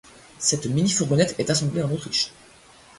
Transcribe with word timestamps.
Cette 0.39 0.65
mini-fourgonnette 0.65 1.35
est 1.37 1.51
assemblée 1.51 1.83
en 1.83 1.91
Autriche. 1.91 2.31